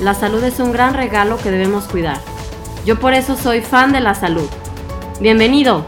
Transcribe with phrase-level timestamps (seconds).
[0.00, 2.20] la salud es un gran regalo que debemos cuidar.
[2.84, 4.48] Yo por eso soy fan de la salud.
[5.20, 5.86] Bienvenido.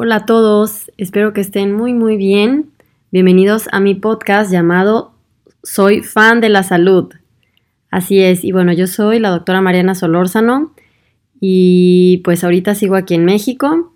[0.00, 2.70] Hola a todos, espero que estén muy muy bien.
[3.10, 5.17] Bienvenidos a mi podcast llamado
[5.62, 7.12] soy fan de la salud.
[7.90, 10.74] Así es, y bueno, yo soy la doctora Mariana Solórzano
[11.40, 13.92] y pues ahorita sigo aquí en México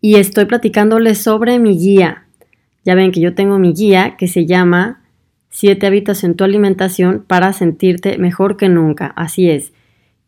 [0.00, 2.26] y estoy platicándoles sobre mi guía.
[2.84, 5.02] Ya ven que yo tengo mi guía que se llama
[5.50, 9.06] Siete hábitos en tu alimentación para sentirte mejor que nunca.
[9.16, 9.72] Así es.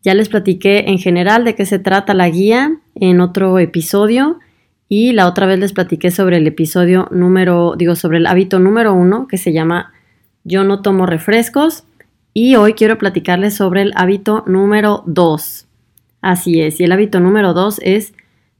[0.03, 4.39] Ya les platiqué en general de qué se trata la guía en otro episodio
[4.89, 8.95] y la otra vez les platiqué sobre el episodio número, digo, sobre el hábito número
[8.95, 9.93] uno que se llama
[10.43, 11.83] yo no tomo refrescos
[12.33, 15.67] y hoy quiero platicarles sobre el hábito número 2.
[16.21, 18.13] Así es, y el hábito número 2 es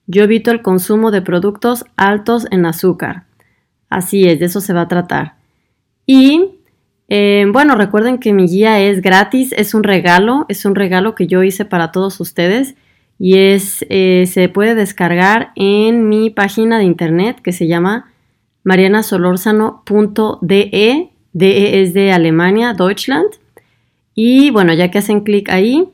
[0.07, 3.23] yo evito el consumo de productos altos en azúcar.
[3.89, 5.35] Así es, de eso se va a tratar.
[6.05, 6.55] Y
[7.07, 11.27] eh, bueno, recuerden que mi guía es gratis, es un regalo, es un regalo que
[11.27, 12.75] yo hice para todos ustedes
[13.19, 18.11] y es, eh, se puede descargar en mi página de internet que se llama
[18.63, 23.29] marianasolorzano.de DE es de Alemania, Deutschland.
[24.15, 25.87] Y bueno, ya que hacen clic ahí,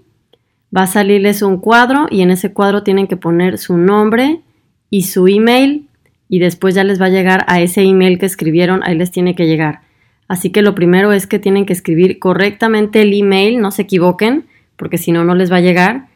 [0.75, 4.41] va a salirles un cuadro y en ese cuadro tienen que poner su nombre
[4.89, 5.87] y su email
[6.29, 9.35] y después ya les va a llegar a ese email que escribieron, ahí les tiene
[9.35, 9.81] que llegar.
[10.27, 14.45] Así que lo primero es que tienen que escribir correctamente el email, no se equivoquen,
[14.75, 16.07] porque si no, no les va a llegar.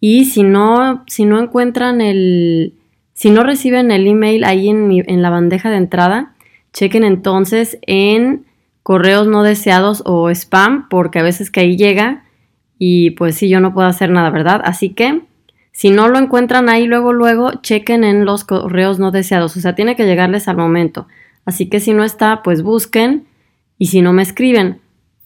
[0.00, 2.74] Y si no, si no encuentran el,
[3.14, 6.34] si no reciben el email ahí en, en la bandeja de entrada,
[6.72, 8.46] chequen entonces en
[8.82, 12.24] correos no deseados o spam, porque a veces que ahí llega
[12.78, 14.60] y pues sí, yo no puedo hacer nada, ¿verdad?
[14.64, 15.22] Así que
[15.72, 19.74] si no lo encuentran ahí luego, luego, chequen en los correos no deseados, o sea,
[19.74, 21.06] tiene que llegarles al momento.
[21.44, 23.26] Así que si no está, pues busquen
[23.78, 24.80] y si no me escriben.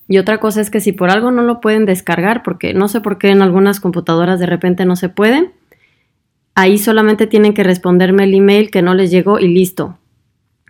[0.08, 3.00] Y otra cosa es que si por algo no lo pueden descargar, porque no sé
[3.00, 5.50] por qué en algunas computadoras de repente no se puede,
[6.54, 9.98] ahí solamente tienen que responderme el email que no les llegó y listo.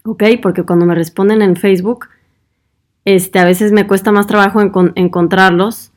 [0.05, 0.25] ¿Ok?
[0.41, 2.09] Porque cuando me responden en Facebook,
[3.07, 5.93] este, a veces me cuesta más trabajo encontrarlos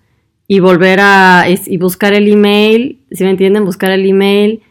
[0.47, 4.61] y volver a y buscar el email, si me entienden, buscar el email,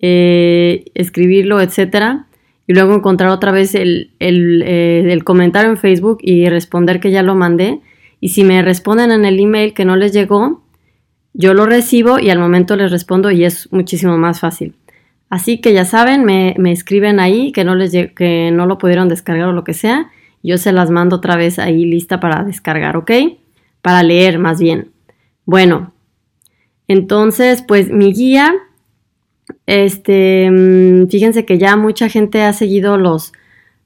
[0.00, 2.28] eh, escribirlo, etcétera,
[2.66, 7.22] y luego encontrar otra vez el, eh, el, comentario en Facebook y responder que ya
[7.22, 7.80] lo mandé.
[8.20, 10.62] Y si me responden en el email que no les llegó,
[11.34, 14.74] yo lo recibo y al momento les respondo y es muchísimo más fácil.
[15.28, 19.10] Así que ya saben, me, me escriben ahí que no, les, que no lo pudieron
[19.10, 20.10] descargar o lo que sea
[20.42, 23.10] yo se las mando otra vez ahí lista para descargar, ¿ok?
[23.80, 24.90] Para leer más bien.
[25.44, 25.92] Bueno,
[26.88, 28.52] entonces, pues mi guía,
[29.66, 33.32] este, mm, fíjense que ya mucha gente ha seguido los,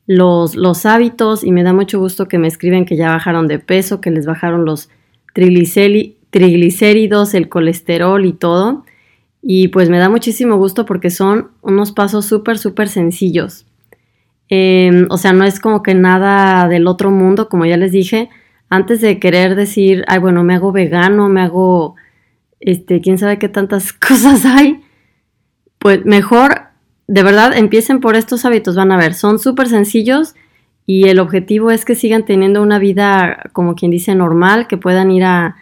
[0.07, 3.59] los, los hábitos y me da mucho gusto que me escriben que ya bajaron de
[3.59, 4.89] peso, que les bajaron los
[5.35, 8.85] triglicéridos, el colesterol y todo.
[9.43, 13.67] Y pues me da muchísimo gusto porque son unos pasos súper, súper sencillos.
[14.49, 18.31] Em, o sea, no es como que nada del otro mundo, como ya les dije,
[18.69, 21.97] antes de querer decir, ay, bueno, me hago vegano, me hago,
[22.61, 24.83] este, quién sabe qué tantas cosas hay,
[25.79, 26.63] pues mejor,
[27.09, 30.35] de verdad, empiecen por estos hábitos, van a ver, son súper sencillos
[30.87, 35.11] y el objetivo es que sigan teniendo una vida, como quien dice, normal, que puedan
[35.11, 35.57] ir a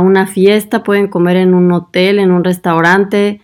[0.00, 3.40] una fiesta, pueden comer en un hotel, en un restaurante,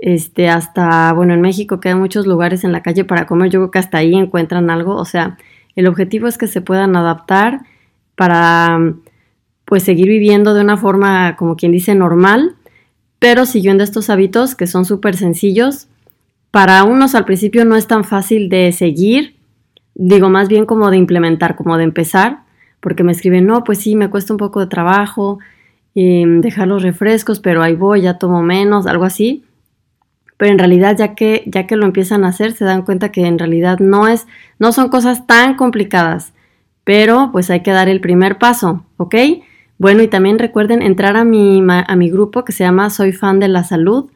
[0.00, 3.70] este, hasta, bueno, en México quedan muchos lugares en la calle para comer, yo creo
[3.70, 5.36] que hasta ahí encuentran algo, o sea,
[5.76, 7.60] el objetivo es que se puedan adaptar
[8.14, 8.78] para,
[9.64, 12.56] pues, seguir viviendo de una forma, como quien dice, normal,
[13.18, 15.88] pero siguiendo estos hábitos que son súper sencillos,
[16.50, 19.36] para unos al principio no es tan fácil de seguir,
[19.94, 22.40] digo más bien como de implementar, como de empezar,
[22.80, 25.38] porque me escriben, no, pues sí, me cuesta un poco de trabajo
[25.94, 29.44] em, dejar los refrescos, pero ahí voy, ya tomo menos, algo así.
[30.38, 33.26] Pero en realidad ya que, ya que lo empiezan a hacer, se dan cuenta que
[33.26, 34.26] en realidad no es,
[34.58, 36.32] no son cosas tan complicadas,
[36.84, 39.14] pero pues hay que dar el primer paso, ¿ok?
[39.76, 43.40] Bueno, y también recuerden entrar a mi, a mi grupo que se llama Soy fan
[43.40, 44.10] de la salud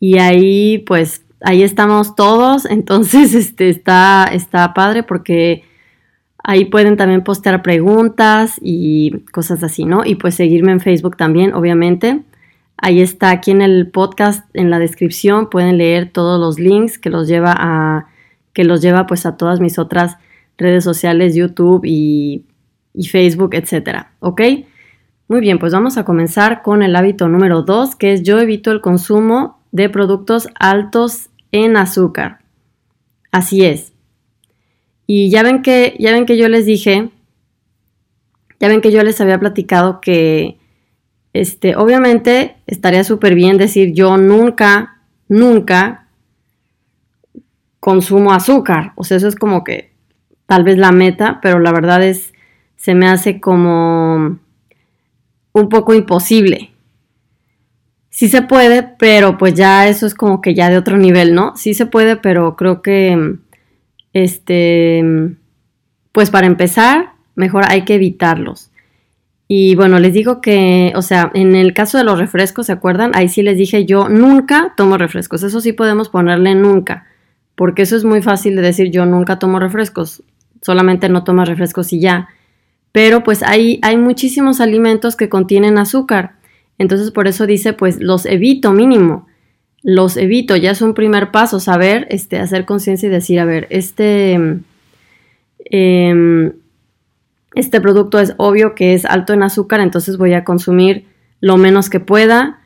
[0.00, 5.64] y ahí pues ahí estamos todos, entonces este, está, está padre porque
[6.42, 10.04] ahí pueden también postear preguntas y cosas así, ¿no?
[10.04, 12.22] Y pues seguirme en Facebook también, obviamente.
[12.80, 17.10] Ahí está aquí en el podcast, en la descripción, pueden leer todos los links que
[17.10, 18.06] los lleva a,
[18.52, 20.16] que los lleva pues a todas mis otras
[20.56, 22.44] redes sociales, YouTube y,
[22.94, 24.42] y Facebook, etcétera, ¿ok?
[25.26, 28.70] Muy bien, pues vamos a comenzar con el hábito número 2, que es yo evito
[28.70, 32.38] el consumo de productos altos en azúcar.
[33.32, 33.92] Así es.
[35.06, 37.10] Y ya ven que, ya ven que yo les dije,
[38.60, 40.58] ya ven que yo les había platicado que,
[41.40, 46.08] este, obviamente estaría súper bien decir yo nunca, nunca
[47.80, 48.92] consumo azúcar.
[48.96, 49.92] O sea, eso es como que
[50.46, 52.32] tal vez la meta, pero la verdad es,
[52.76, 54.38] se me hace como
[55.52, 56.72] un poco imposible
[58.18, 61.56] sí se puede, pero pues ya eso es como que ya de otro nivel, ¿no?
[61.56, 63.36] Sí se puede, pero creo que,
[64.12, 65.04] este,
[66.10, 68.67] pues para empezar, mejor hay que evitarlos.
[69.50, 73.12] Y bueno, les digo que, o sea, en el caso de los refrescos, ¿se acuerdan?
[73.14, 75.42] Ahí sí les dije yo nunca tomo refrescos.
[75.42, 77.06] Eso sí podemos ponerle nunca,
[77.54, 80.22] porque eso es muy fácil de decir yo nunca tomo refrescos.
[80.60, 82.28] Solamente no tomas refrescos y ya.
[82.92, 86.34] Pero pues hay, hay muchísimos alimentos que contienen azúcar.
[86.76, 89.26] Entonces por eso dice, pues los evito mínimo,
[89.82, 93.66] los evito, ya es un primer paso, saber, este, hacer conciencia y decir, a ver,
[93.70, 94.38] este,
[95.64, 96.52] em,
[97.54, 101.06] este producto es obvio que es alto en azúcar, entonces voy a consumir
[101.40, 102.60] lo menos que pueda,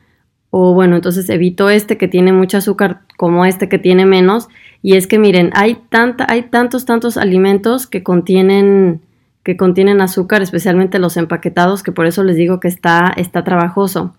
[0.49, 4.49] o bueno, entonces evito este que tiene mucho azúcar como este que tiene menos,
[4.81, 5.81] y es que miren, hay,
[6.27, 9.01] hay tantos, tantos alimentos que contienen
[9.43, 14.15] que contienen azúcar, especialmente los empaquetados, que por eso les digo que está, está trabajoso.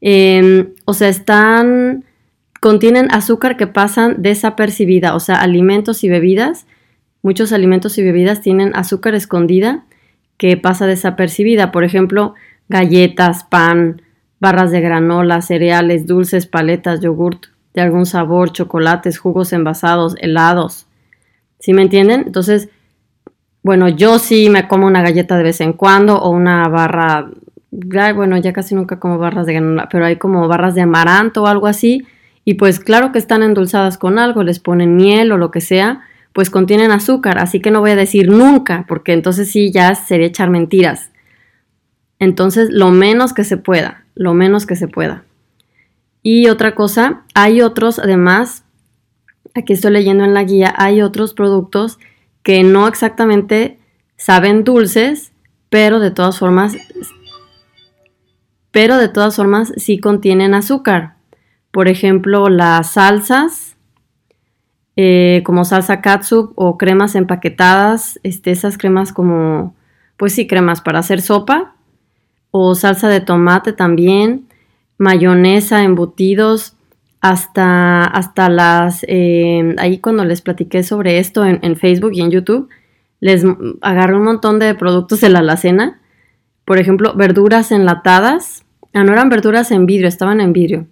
[0.00, 2.04] Em, o sea, están,
[2.60, 6.66] contienen azúcar que pasan desapercibida, o sea, alimentos y bebidas.
[7.22, 9.84] Muchos alimentos y bebidas tienen azúcar escondida
[10.36, 11.72] que pasa desapercibida.
[11.72, 12.34] Por ejemplo,
[12.68, 14.02] galletas, pan,
[14.40, 20.86] barras de granola, cereales, dulces, paletas, yogurt de algún sabor, chocolates, jugos envasados, helados.
[21.58, 22.24] ¿Sí me entienden?
[22.26, 22.68] Entonces,
[23.62, 27.30] bueno, yo sí me como una galleta de vez en cuando o una barra,
[27.70, 31.46] bueno, ya casi nunca como barras de granola, pero hay como barras de amaranto o
[31.46, 32.06] algo así.
[32.44, 36.02] Y pues claro que están endulzadas con algo, les ponen miel o lo que sea,
[36.36, 40.26] pues contienen azúcar, así que no voy a decir nunca, porque entonces sí ya sería
[40.26, 41.10] echar mentiras.
[42.18, 45.24] Entonces, lo menos que se pueda, lo menos que se pueda.
[46.22, 48.64] Y otra cosa, hay otros, además,
[49.54, 51.98] aquí estoy leyendo en la guía, hay otros productos
[52.42, 53.78] que no exactamente
[54.18, 55.32] saben dulces,
[55.70, 56.76] pero de todas formas,
[58.70, 61.16] pero de todas formas sí contienen azúcar.
[61.70, 63.75] Por ejemplo, las salsas,
[64.96, 69.74] eh, como salsa katsup o cremas empaquetadas, este, esas cremas como,
[70.16, 71.74] pues sí, cremas para hacer sopa,
[72.50, 74.46] o salsa de tomate también,
[74.96, 76.76] mayonesa, embutidos,
[77.20, 82.68] hasta, hasta las, eh, ahí cuando les platiqué sobre esto en, Facebook y en YouTube,
[83.20, 83.44] les
[83.80, 86.00] agarré un montón de productos de la alacena.
[86.64, 88.64] Por ejemplo, verduras enlatadas.
[88.92, 90.86] Ah, no eran verduras en vidrio, estaban en vidrio.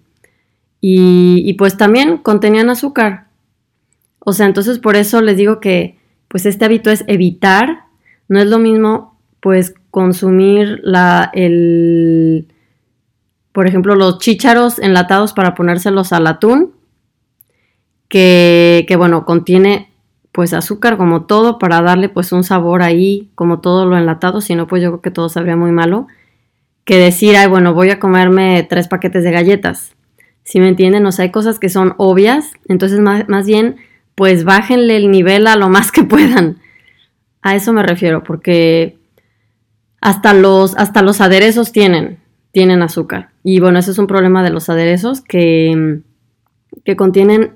[0.81, 3.24] Y, y, pues también contenían azúcar.
[4.25, 7.85] O sea, entonces por eso les digo que pues este hábito es evitar.
[8.27, 12.47] No es lo mismo pues consumir la, el,
[13.53, 16.73] por ejemplo, los chícharos enlatados para ponérselos al atún,
[18.09, 19.91] que, bueno, contiene
[20.31, 24.55] pues azúcar como todo para darle pues un sabor ahí como todo lo enlatado, si
[24.55, 26.07] no pues yo creo que todo sabría muy malo,
[26.83, 29.95] que decir, ay bueno, voy a comerme tres paquetes de galletas.
[30.43, 33.77] Si me entienden, o sea, hay cosas que son obvias, entonces más, más bien
[34.15, 36.57] pues bájenle el nivel a lo más que puedan.
[37.41, 38.97] A eso me refiero, porque
[40.01, 42.19] hasta los, hasta los aderezos tienen
[42.55, 43.31] tienen azúcar.
[43.43, 45.99] Y bueno, ese es un problema de los aderezos que,
[46.85, 47.51] que contienen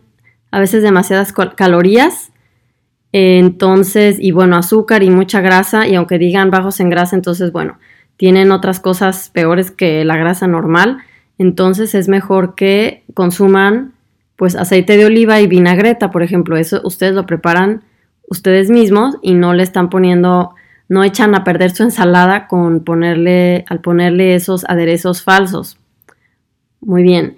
[0.52, 2.34] a veces demasiadas calorías.
[3.14, 7.80] Entonces, y bueno, azúcar y mucha grasa, y aunque digan bajos en grasa, entonces, bueno,
[8.18, 10.98] tienen otras cosas peores que la grasa normal.
[11.38, 13.94] entonces es mejor que consuman
[14.40, 17.84] pues aceite de oliva y vinagreta, por ejemplo, eso ustedes lo preparan
[18.30, 20.56] ustedes mismos y no le están poniendo,
[20.88, 25.78] no echan a perder su ensalada con ponerle, al ponerle esos aderezos falsos.
[26.80, 27.36] Muy bien.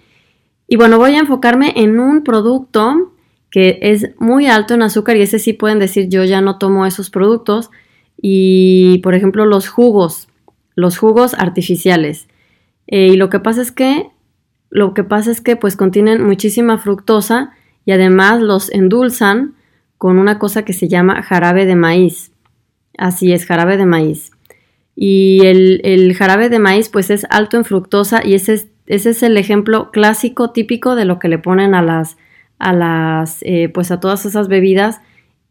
[0.68, 3.14] Y bueno, voy a enfocarme en un producto
[3.50, 6.86] que es muy alto en azúcar y ese sí pueden decir yo ya no tomo
[6.86, 7.72] esos productos.
[8.22, 10.28] Y por ejemplo los jugos,
[10.76, 12.28] los jugos artificiales.
[12.86, 14.11] Eh, y lo que pasa es que,
[14.72, 17.52] lo que pasa es que pues contienen muchísima fructosa
[17.86, 19.54] y además los endulzan
[19.98, 22.32] con una cosa que se llama jarabe de maíz.
[22.98, 24.32] Así es, jarabe de maíz.
[24.96, 29.92] Y el, jarabe de maíz pues es alto en fructosa y ese es, el ejemplo
[29.92, 32.18] clásico, típico de lo que le ponen a las
[32.58, 35.02] a las, eh, pues a todas esas bebidas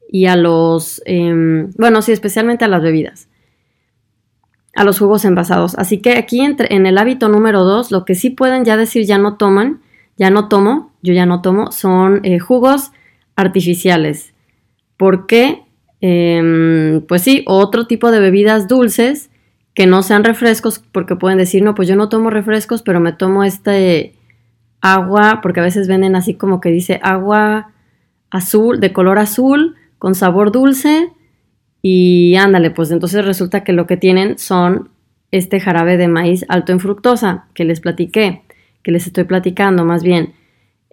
[0.08, 3.28] y a los, em, bueno, sí, especialmente a las bebidas,
[4.74, 5.76] a los jugos envasados.
[5.78, 9.04] Así que aquí entre, en el hábito número dos, lo que sí pueden ya decir
[9.04, 9.80] ya no toman,
[10.16, 12.92] ya no tomo, yo ya no tomo, son eh, jugos
[13.36, 14.34] artificiales.
[14.96, 15.62] ¿Por qué?
[16.00, 19.30] Em, pues sí, otro tipo de bebidas dulces
[19.74, 23.12] que no sean refrescos, porque pueden decir, no, pues yo no tomo refrescos, pero me
[23.12, 24.14] tomo este
[24.80, 27.72] agua, porque a veces venden así como que dice agua
[28.30, 31.10] azul, de color azul, con sabor dulce.
[31.82, 34.90] Y ándale, pues entonces resulta que lo que tienen son
[35.30, 38.42] este jarabe de maíz alto en fructosa que les platiqué,
[38.82, 40.34] que les estoy platicando más bien.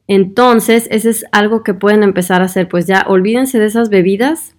[0.07, 4.55] Entonces, ese es algo que pueden empezar a hacer, pues ya olvídense de esas bebidas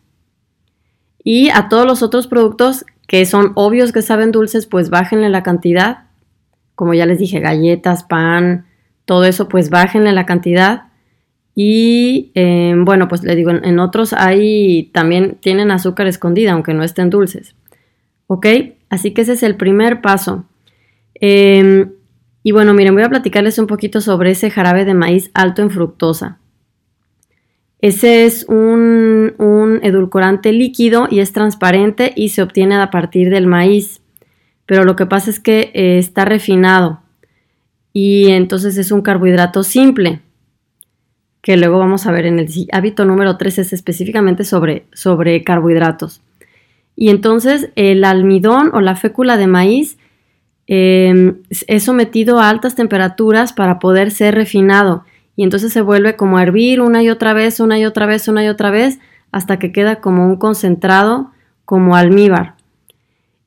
[1.25, 5.43] y a todos los otros productos que son obvios que saben dulces, pues bájenle la
[5.43, 6.05] cantidad.
[6.75, 8.67] Como ya les dije, galletas, pan,
[9.07, 10.88] todo eso pues bájenle la cantidad.
[11.61, 16.85] Y eh, bueno, pues le digo, en, otros hay también tienen azúcar escondida, aunque no
[16.85, 17.57] estén dulces.
[18.29, 18.47] ¿Ok?
[18.91, 20.45] Así que ese es el primer paso.
[21.15, 21.91] Em,
[22.45, 25.71] y bueno, miren, voy a platicarles un poquito sobre ese jarabe de maíz alto en
[25.71, 26.39] fructosa.
[27.81, 33.49] Ese es un, un, edulcorante líquido y es transparente y se obtiene a partir del
[33.49, 34.01] maíz.
[34.65, 37.01] Pero lo que pasa es que eh, está refinado
[37.93, 40.21] y entonces es un carbohidrato simple,
[41.43, 46.21] que luego vamos a ver en el hábito número 3 es específicamente sobre, sobre carbohidratos.
[46.97, 49.99] Y entonces el almidón o la fécula de maíz
[50.67, 55.05] em, es sometido a altas temperaturas para poder ser refinado
[55.39, 58.27] y entonces se vuelve como a hervir una y otra vez, una y otra vez,
[58.27, 58.99] una y otra vez,
[59.31, 61.31] hasta que queda como un concentrado,
[61.65, 62.57] como almíbar.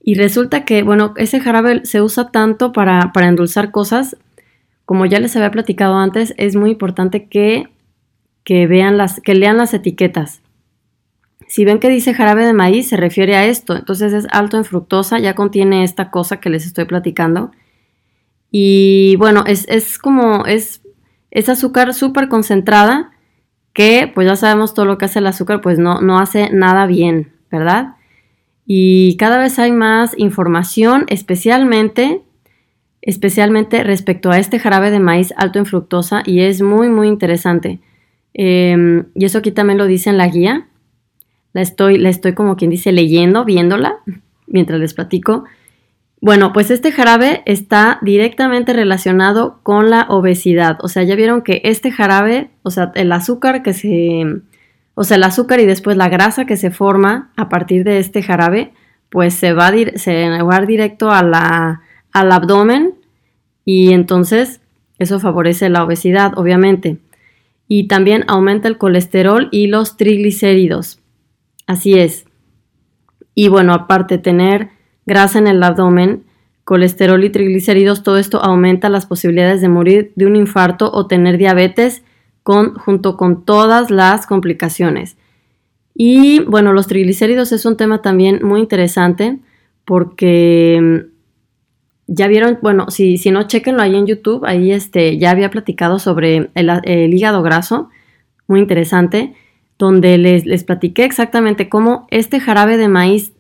[0.01, 4.15] Y resulta que, bueno, ese jarabe se usa tanto para, para endulzar cosas,
[4.86, 7.67] como ya les había platicado antes, es muy importante que,
[8.45, 10.41] vean las, que lean las etiquetas.
[11.48, 13.75] Si ven que dice jarabe de maíz, se refiere a esto.
[13.75, 17.51] Entonces es alto en fructosa, ya contiene esta cosa que les estoy platicando.
[18.51, 20.81] Y bueno, es, es como, es,
[21.29, 23.12] es azúcar súper concentrada
[23.74, 26.86] que pues ya sabemos todo lo que hace el azúcar, pues no, no hace nada
[26.86, 27.95] bien, ¿verdad?
[28.65, 32.21] Y cada vez hay más información, especialmente
[33.01, 37.79] especialmente respecto a este jarabe de maíz alto en fructosa y es muy muy interesante.
[38.33, 40.67] Em, y eso aquí también lo dice en la guía.
[41.53, 43.97] La estoy, la estoy como quien dice leyendo, viéndola
[44.47, 45.45] mientras les platico.
[46.21, 50.77] Bueno, pues este jarabe está directamente relacionado con la obesidad.
[50.81, 54.25] O sea, ya vieron que este jarabe, o sea, el azúcar que se,
[54.93, 58.21] o sea, el azúcar y después la grasa que se forma a partir de este
[58.21, 58.71] jarabe,
[59.09, 61.33] pues se va, se va directo al
[62.13, 62.93] abdomen
[63.65, 64.61] y entonces
[65.00, 67.00] eso favorece la obesidad, obviamente.
[67.74, 71.00] Y también aumenta el colesterol y los triglicéridos.
[71.68, 72.25] Así es.
[73.34, 74.72] Y bueno, aparte tener
[75.06, 76.25] grasa en el abdomen,
[76.66, 81.38] colesterol y triglicéridos, todo esto aumenta las posibilidades de morir de un infarto o tener
[81.38, 82.04] diabetes
[82.44, 85.16] con, junto con todas las complicaciones.
[85.96, 89.40] Y bueno, los triglicéridos es un tema también muy interesante
[89.86, 91.06] porque
[92.13, 95.98] ya vieron, bueno, si, si no, chequenlo ahí en YouTube, ahí este, ya había platicado
[95.98, 97.89] sobre el, hígado graso,
[98.48, 99.34] muy interesante,
[99.77, 103.32] donde les, les, platiqué exactamente cómo este jarabe de maíz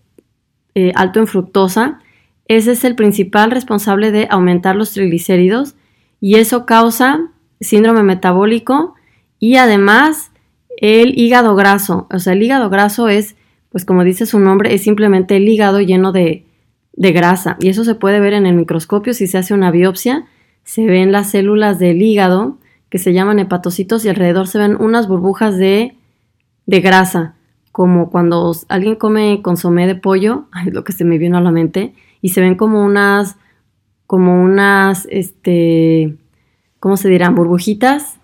[0.73, 1.99] eh, alto en fructosa,
[2.47, 5.75] ese es el principal responsable de aumentar los triglicéridos
[6.21, 7.19] y eso causa
[7.59, 8.95] síndrome metabólico
[9.37, 10.31] y además
[10.77, 12.07] el hígado graso.
[12.09, 13.35] O sea, el hígado graso es,
[13.69, 16.45] pues como dice su nombre, es simplemente el hígado lleno de,
[16.93, 17.57] de grasa.
[17.59, 20.25] Y eso se puede ver en el microscopio si se hace una biopsia.
[20.63, 22.57] Se ven las células del hígado
[22.89, 25.95] que se llaman hepatocitos y alrededor se ven unas burbujas de,
[26.65, 27.35] de grasa,
[27.71, 31.51] como cuando alguien come consomé de pollo, es lo que se me vino a la
[31.51, 33.37] mente, y se ven como unas
[34.11, 36.17] como unas, este,
[36.81, 37.33] ¿cómo se dirán?
[37.33, 38.19] Burbujitas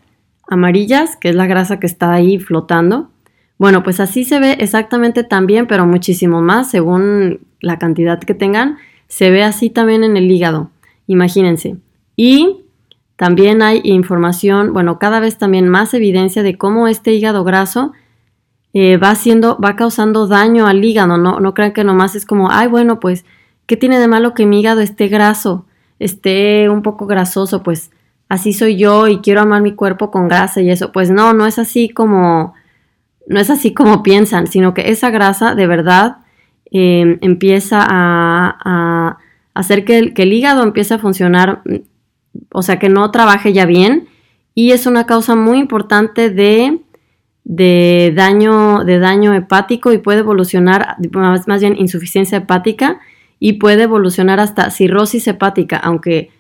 [0.50, 3.09] amarillas, que es la grasa que está ahí flotando.
[3.57, 8.78] Bueno, pues así se ve exactamente también, pero muchísimo más según la cantidad que tengan.
[9.08, 10.70] Se ve así también en el hígado,
[11.08, 11.78] imagínense.
[12.16, 12.64] Y
[13.16, 17.94] también hay información, bueno, cada vez también más evidencia de cómo este hígado graso
[18.74, 21.18] eh, va haciendo, va causando daño al hígado.
[21.18, 23.26] No, no crean que nomás es como, ay, bueno, pues,
[23.66, 25.66] ¿qué tiene de malo que mi hígado esté graso,
[26.00, 27.64] esté un poco grasoso?
[27.64, 27.92] Pues
[28.30, 30.92] así soy yo y quiero amar mi cuerpo con grasa y eso.
[30.92, 32.54] Pues no, no es así como
[33.28, 36.18] no es así como piensan, sino que esa grasa de verdad
[36.71, 39.17] em, empieza a,
[39.53, 41.62] hacer que el, hígado empiece a funcionar,
[42.51, 44.07] o sea, que no trabaje ya bien.
[44.53, 46.79] Y es una causa muy importante de,
[48.15, 53.00] daño, hepático y puede evolucionar, más, más bien insuficiencia hepática
[53.39, 56.31] y puede evolucionar hasta cirrosis hepática, aunque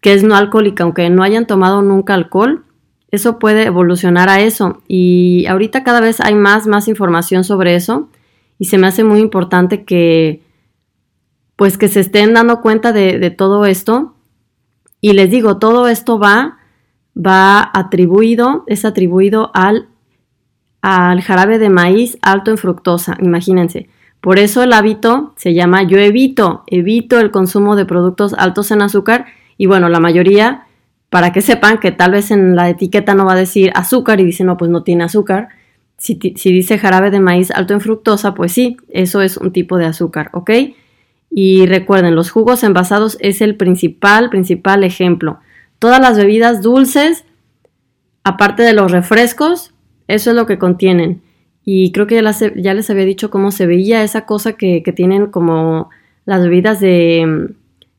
[0.00, 2.64] que es no alcohólica, aunque no hayan tomado nunca alcohol,
[3.10, 4.82] eso puede evolucionar a eso.
[4.86, 8.10] Y ahorita cada vez hay más, más información sobre eso
[8.58, 10.42] y se me hace muy importante que,
[11.56, 14.14] pues que se estén dando cuenta de, todo esto.
[15.00, 16.58] Y les digo, todo esto va,
[17.14, 19.88] va atribuido, es atribuido al,
[20.80, 23.88] al jarabe de maíz alto en fructosa, imagínense.
[24.20, 28.80] Por eso el hábito se llama yo evito, evito el consumo de productos altos en
[28.80, 29.26] azúcar
[29.58, 30.64] y bueno, la mayoría
[31.10, 34.24] para que sepan que tal vez en la etiqueta no va a decir azúcar y
[34.24, 35.50] dice no, pues no tiene azúcar.
[36.04, 39.86] Si, dice jarabe de maíz alto en fructosa, pues sí, eso es un tipo de
[39.86, 40.50] azúcar, ¿ok?
[41.30, 45.38] Y recuerden, los jugos envasados es el principal, principal ejemplo.
[45.78, 47.24] Todas las bebidas dulces,
[48.22, 49.72] aparte de los refrescos,
[50.06, 51.22] eso es lo que contienen.
[51.64, 52.22] Y creo que
[52.56, 55.88] ya, les había dicho cómo se veía esa cosa que tienen como
[56.26, 57.54] las bebidas de,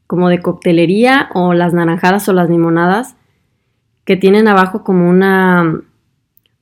[0.05, 3.15] como de coctelería o las naranjadas o las limonadas
[4.03, 5.81] que tienen abajo como una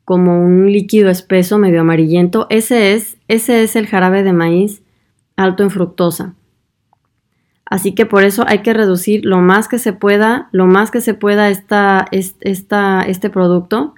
[0.06, 4.84] como un líquido espeso medio amarillento, ese es ese es el jarabe de maíz
[5.36, 6.36] alto en fructosa.
[7.66, 11.02] Así que por eso hay que reducir lo más que se pueda, lo más que
[11.02, 13.96] se pueda esta, este producto,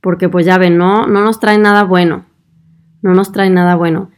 [0.00, 2.26] porque pues ya ven, no, no nos trae nada bueno,
[3.00, 4.10] no nos trae nada bueno.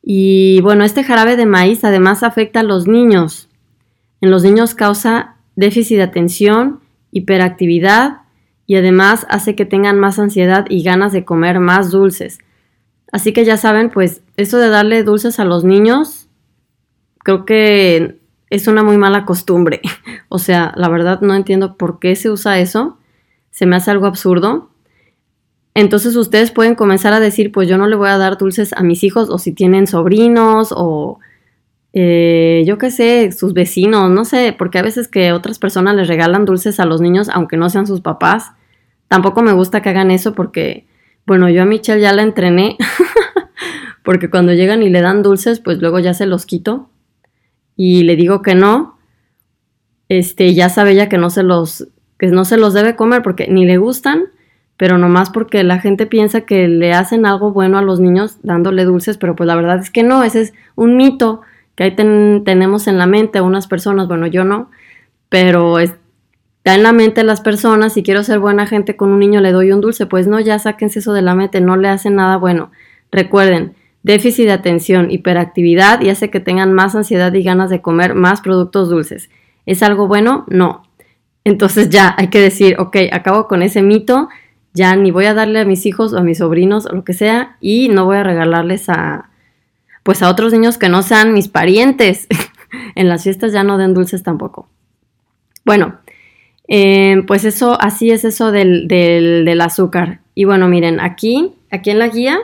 [0.00, 3.48] Y bueno, este jarabe de maíz además afecta a los niños.
[4.20, 8.25] En los niños causa déficit de atención, hiperactividad
[8.66, 12.38] y además hace que tengan más ansiedad y ganas de comer más dulces.
[13.12, 16.28] Así que ya saben, pues eso de darle dulces a los niños,
[17.18, 18.18] creo que
[18.50, 19.80] es una muy mala costumbre.
[20.28, 22.98] o sea, la verdad no entiendo por qué se usa eso.
[23.50, 24.70] Se me hace algo absurdo.
[25.74, 28.82] Entonces ustedes pueden comenzar a decir, pues yo no le voy a dar dulces a
[28.82, 31.18] mis hijos o si tienen sobrinos o
[31.92, 36.08] eh, yo qué sé, sus vecinos, no sé, porque a veces que otras personas les
[36.08, 38.52] regalan dulces a los niños aunque no sean sus papás.
[39.08, 40.86] Tampoco me gusta que hagan eso porque,
[41.26, 42.76] bueno, yo a Michelle ya la entrené,
[44.04, 46.90] porque cuando llegan y le dan dulces, pues luego ya se los quito
[47.76, 48.98] y le digo que no.
[50.08, 51.88] Este, ya sabe ella que no se los
[52.18, 54.24] que no se los debe comer porque ni le gustan,
[54.76, 58.84] pero nomás porque la gente piensa que le hacen algo bueno a los niños dándole
[58.84, 61.42] dulces, pero pues la verdad es que no, ese es un mito
[61.74, 64.70] que ahí tenemos en la mente unas personas, bueno, yo no,
[65.28, 65.78] pero
[66.66, 69.52] está en la mente las personas, si quiero ser buena gente con un niño le
[69.52, 72.38] doy un dulce, pues no, ya sáquense eso de la mente, no le hacen nada
[72.38, 72.72] bueno.
[73.12, 78.16] Recuerden, déficit de atención, hiperactividad y hace que tengan más ansiedad y ganas de comer
[78.16, 79.30] más productos dulces.
[79.64, 80.44] ¿Es algo bueno?
[80.48, 80.82] No.
[81.44, 84.28] Entonces ya hay que decir, ok, acabo con ese mito,
[84.74, 87.12] ya ni voy a darle a mis hijos o a mis sobrinos o lo que
[87.12, 89.30] sea y no voy a regalarles a,
[90.02, 92.26] pues a otros niños que no sean mis parientes.
[92.96, 94.68] en las fiestas ya no den dulces tampoco.
[95.64, 95.98] Bueno,
[96.68, 100.20] eh, pues eso, así es eso del, azúcar.
[100.34, 102.38] Y bueno, miren, aquí, aquí en la guía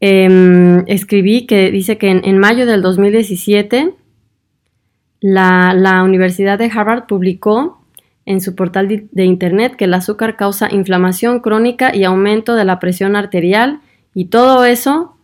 [0.00, 3.94] em, escribí que dice que en, mayo del 2017
[5.20, 7.82] la, la, Universidad de Harvard publicó
[8.26, 12.78] en su portal de internet que el azúcar causa inflamación crónica y aumento de la
[12.78, 13.80] presión arterial
[14.14, 15.18] y todo eso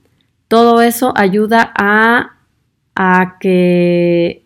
[0.55, 4.44] todo eso ayuda a, que,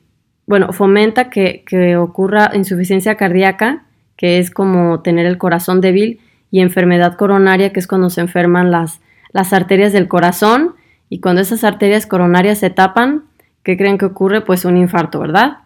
[0.48, 3.84] bueno, fomenta que, ocurra insuficiencia cardíaca,
[4.16, 8.70] que es como tener el corazón débil, y enfermedad coronaria, que es cuando se enferman
[8.70, 9.00] las,
[9.32, 10.74] las arterias del corazón,
[11.11, 13.24] y cuando esas arterias coronarias se tapan,
[13.62, 14.40] ¿qué creen que ocurre?
[14.40, 15.58] Pues un infarto, ¿verdad?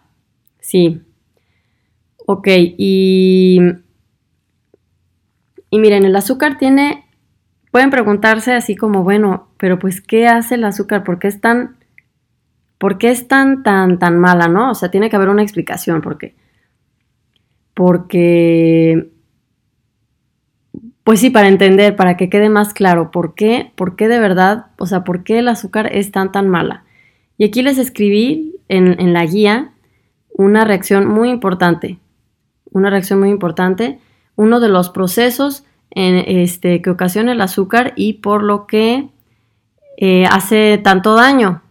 [0.59, 1.01] Sí.
[2.25, 3.59] Ok, y,
[5.69, 7.05] y miren, el azúcar tiene
[7.71, 11.03] pueden preguntarse así como, bueno, pero pues, ¿qué hace el azúcar?
[11.03, 11.77] ¿Por qué es tan,
[12.77, 14.71] ¿Por qué es tan, tan, tan mala, no?
[14.71, 16.35] O sea, tiene que haber una explicación, porque,
[17.73, 19.09] porque,
[21.03, 24.67] pues sí, para entender, para que quede más claro, ¿por qué, por qué de verdad,
[24.77, 26.83] o sea, por qué el azúcar es tan, tan mala?
[27.37, 29.73] Y aquí les escribí en, la guía
[30.35, 31.99] una reacción muy importante,
[32.71, 33.99] una reacción muy importante,
[34.35, 39.09] uno de los procesos este, que ocasiona el azúcar y por lo que
[39.97, 41.62] eh, hace tanto daño.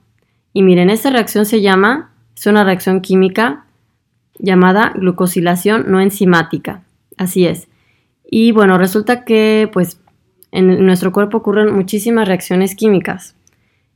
[0.52, 3.64] Y miren, esta reacción se llama, es una reacción química
[4.38, 6.82] llamada glucosilación no enzimática.
[7.16, 7.68] Así es.
[8.24, 10.00] Y bueno, resulta que pues
[10.50, 13.34] en nuestro cuerpo ocurren muchísimas reacciones químicas.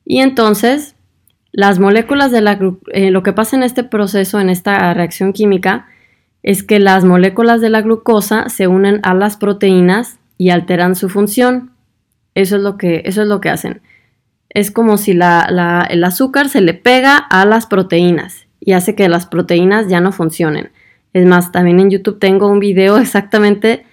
[0.05, 0.95] Y entonces,
[1.53, 2.59] las moléculas de la
[2.93, 5.87] eh, lo que pasa en este proceso, en esta reacción química,
[6.43, 11.09] es que las moléculas de la glucosa se unen a las proteínas y alteran su
[11.09, 11.73] función.
[12.35, 13.81] Eso es lo que, eso es lo que hacen.
[14.57, 19.27] Es como si el azúcar se le pega a las proteínas y hace que las
[19.27, 20.71] proteínas ya no funcionen.
[21.13, 23.85] Es más, también en YouTube tengo un video exactamente,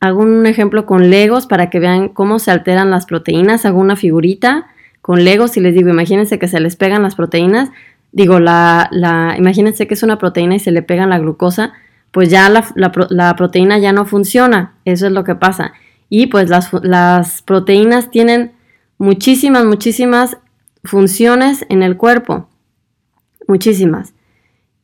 [0.00, 3.94] hago un ejemplo con legos para que vean cómo se alteran las proteínas, hago una
[3.94, 4.66] figurita
[5.02, 7.70] con legos y les digo, imagínense que se les pegan las proteínas,
[8.10, 11.74] digo, la, la, imagínense que es una proteína y se le pegan la glucosa,
[12.10, 15.74] pues ya la, la, proteína ya no funciona, eso es lo que pasa.
[16.08, 18.50] Y pues las, las proteínas tienen
[19.02, 20.38] muchísimas, muchísimas
[20.84, 22.48] funciones en el cuerpo,
[23.48, 24.14] muchísimas.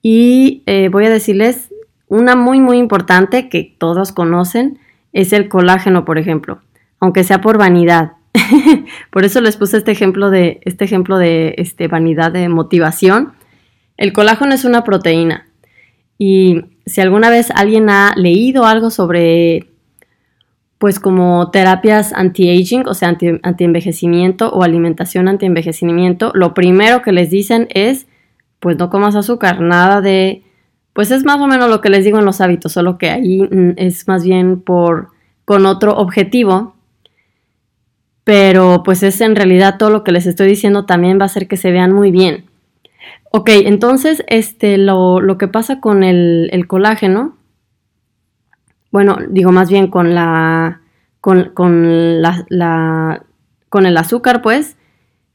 [0.03, 1.73] Y eh, voy a decirles
[2.09, 4.81] una muy, muy importante que todos conocen,
[5.13, 6.59] es el colágeno, por ejemplo,
[6.99, 8.15] aunque sea por vanidad.
[9.13, 13.35] por eso les puse este ejemplo de, este ejemplo de este, vanidad de motivación.
[13.97, 15.47] El colágeno es una proteína
[16.19, 19.69] y si alguna vez alguien ha leído algo sobre,
[20.79, 27.69] pues como terapias anti-aging, o sea, anti-envejecimiento o alimentación anti-envejecimiento, lo primero que les dicen
[27.71, 28.07] es,
[28.61, 30.45] pues no comas azúcar, nada de,
[30.93, 33.43] pues es más o menos lo que les digo en los hábitos, solo que ahí
[33.43, 35.09] mm, es más bien por,
[35.45, 36.77] con otro objetivo,
[38.29, 41.49] pero pues es en realidad todo lo que les estoy diciendo también va a hacer
[41.49, 42.45] que se vean muy bien.
[43.31, 47.38] Ok, entonces este, lo, que pasa con el, colágeno,
[48.91, 50.81] bueno, digo más bien con la,
[51.21, 52.25] con, con el
[53.97, 54.77] azúcar, pues,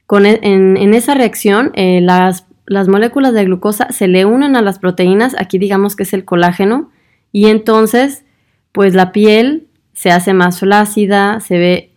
[0.06, 4.62] con, e, en, esa reacción eh, las, las moléculas de glucosa se le unen a
[4.62, 6.90] las proteínas, aquí digamos que es el colágeno,
[7.32, 8.24] y entonces,
[8.72, 11.94] pues la piel se hace más flácida, se ve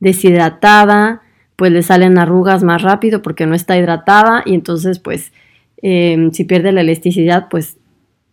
[0.00, 1.22] deshidratada,
[1.60, 5.30] pues le salen arrugas más rápido porque no está hidratada y entonces pues
[5.76, 7.76] em, si pierde la elasticidad pues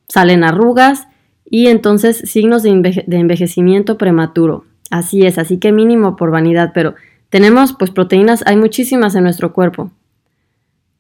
[0.07, 1.09] salen arrugas
[1.49, 4.65] y entonces signos de, envejecimiento prematuro.
[4.89, 6.95] Así es, así que mínimo por vanidad, pero
[7.29, 9.91] tenemos pues proteínas, hay muchísimas en nuestro cuerpo.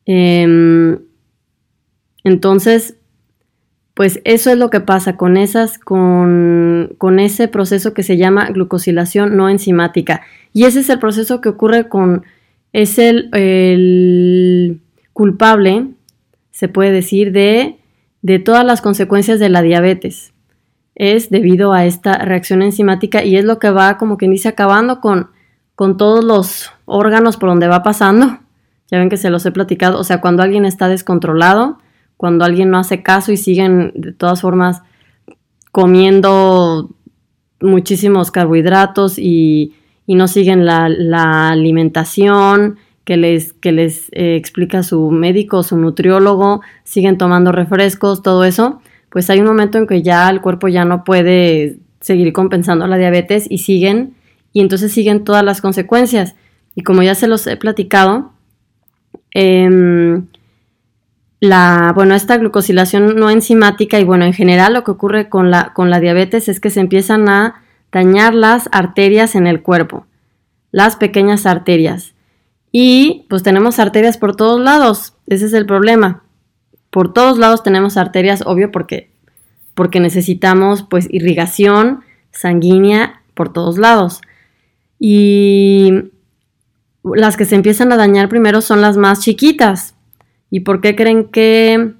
[0.05, 0.99] Em,
[2.23, 2.95] entonces,
[3.93, 9.35] pues eso es lo que pasa con esas, con, ese proceso que se llama glucosilación
[9.35, 10.21] no enzimática.
[10.53, 12.23] Y ese es el proceso que ocurre con,
[12.73, 14.81] es el,
[15.13, 15.87] culpable,
[16.51, 17.77] se puede decir, de,
[18.21, 20.33] de todas las consecuencias de la diabetes.
[20.97, 24.99] Es debido a esta reacción enzimática y es lo que va, como quien dice, acabando
[24.99, 25.29] con,
[25.75, 28.39] con todos los órganos por donde va pasando.
[28.91, 29.99] Ya ven que se los he platicado.
[29.99, 31.77] O sea, cuando alguien está descontrolado,
[32.17, 34.81] cuando alguien no hace caso y siguen de todas formas
[35.71, 36.89] comiendo
[37.61, 39.73] muchísimos carbohidratos y
[40.07, 46.61] y no siguen la, alimentación que les, que les eh, explica su médico, su nutriólogo,
[46.83, 50.85] siguen tomando refrescos, todo eso, pues hay un momento en que ya el cuerpo ya
[50.85, 54.15] no puede seguir compensando la diabetes y siguen,
[54.53, 56.35] y entonces siguen todas las consecuencias.
[56.75, 58.33] Y como ya se los he platicado,
[59.31, 60.27] em,
[61.39, 65.73] la, bueno, esta glucosilación no enzimática y bueno, en general lo que ocurre con la,
[65.73, 70.05] con la diabetes es que se empiezan a dañar las arterias en el cuerpo,
[70.71, 72.13] las pequeñas arterias.
[72.71, 76.23] Y pues tenemos arterias por todos lados, ese es el problema.
[76.97, 79.11] Por todos lados tenemos arterias, obvio, porque,
[79.75, 81.99] porque necesitamos pues irrigación
[82.31, 84.19] sanguínea por todos lados.
[84.97, 86.05] Y
[87.03, 89.93] las que se empiezan a dañar primero son las más chiquitas.
[90.49, 91.93] ¿Y por qué creen que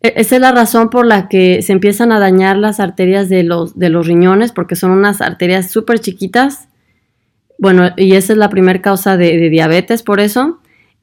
[0.00, 3.42] e-, esa es la razón por la que se empiezan a dañar las arterias de
[3.42, 6.68] los, de los riñones, porque son unas arterias súper chiquitas.
[7.58, 10.60] Bueno, y esa es la primera causa de, diabetes, por eso.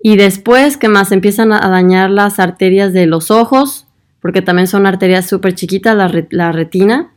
[0.08, 1.12] Y después, que más?
[1.12, 3.88] Empiezan a, dañar las arterias de los ojos,
[4.20, 5.98] porque también son arterias súper chiquitas,
[6.30, 7.10] la, retina.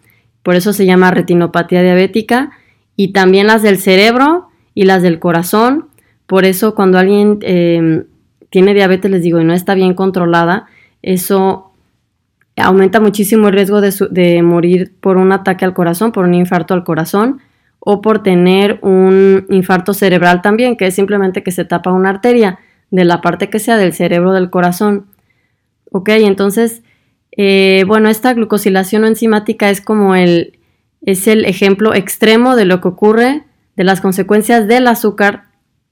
[0.43, 2.53] Por eso se llama retinopatía diabética.
[2.97, 5.89] Y también las del cerebro y las del corazón.
[6.27, 8.05] Por eso cuando alguien em,
[8.49, 10.65] tiene diabetes, les digo, y no está bien controlada,
[11.03, 11.73] eso
[12.57, 16.73] aumenta muchísimo el riesgo de, de morir por un ataque al corazón, por un infarto
[16.73, 17.43] al corazón
[17.81, 22.59] o por tener un infarto cerebral también, que es simplemente que se tapa una arteria
[22.91, 25.07] de la parte que sea del cerebro del corazón.
[25.91, 26.83] Ok, entonces,
[27.33, 30.59] eh, bueno, esta glucosilación enzimática es como el,
[31.03, 33.45] es el ejemplo extremo de lo que ocurre,
[33.77, 35.45] de las consecuencias del azúcar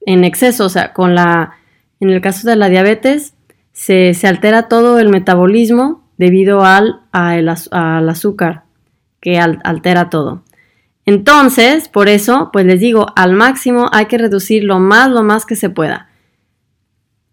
[0.04, 1.52] en exceso, o sea, con la,
[2.00, 3.34] en el caso de la diabetes,
[3.72, 8.64] se, altera todo el metabolismo debido al, al azúcar,
[9.20, 10.42] que altera todo.
[11.04, 15.46] Entonces, por eso, pues les digo, al máximo hay que reducir lo más, lo más
[15.46, 16.08] que se pueda.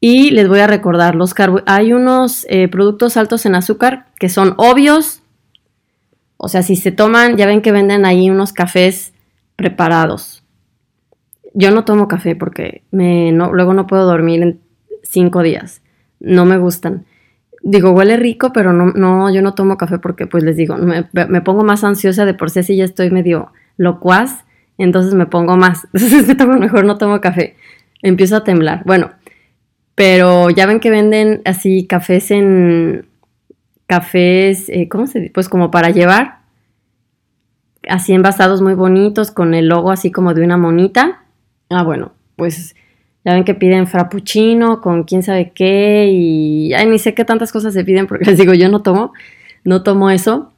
[0.06, 1.34] Y les voy a recordar, los
[1.66, 5.24] hay unos eh, productos altos en azúcar que son obvios.
[6.36, 9.14] O sea, si se toman, ya ven que venden ahí unos cafés
[9.56, 10.44] preparados.
[11.54, 14.60] Yo no tomo café porque me, luego no puedo dormir en
[15.04, 15.82] cinco días.
[16.20, 17.06] No me gustan.
[17.62, 21.08] Digo, huele rico, pero no, no yo no tomo café porque, pues les digo, me,
[21.14, 24.44] me pongo más ansiosa de por sí si ya estoy medio locuaz,
[24.78, 25.88] entonces me pongo más.
[25.94, 27.56] Entonces mejor no tomo café.
[28.02, 28.84] Empiezo a temblar.
[28.84, 29.12] Bueno,
[29.96, 33.08] pero ya ven que venden así cafés en
[33.86, 35.32] cafés, eh, ¿cómo se dice?
[35.34, 36.40] Pues como para llevar,
[37.88, 41.24] así envasados muy bonitos con el logo así como de una monita.
[41.70, 42.76] Ah, bueno, pues
[43.26, 47.52] ya ven que piden frappuccino con quién sabe qué y ay, ni sé qué tantas
[47.52, 49.14] cosas se piden porque les digo, yo no tomo,
[49.64, 50.52] no tomo eso.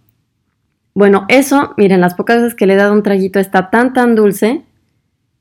[0.93, 4.15] Bueno, eso, miren, las pocas veces que le he dado un traguito está tan, tan
[4.15, 4.63] dulce